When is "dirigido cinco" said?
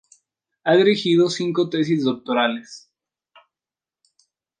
0.75-1.69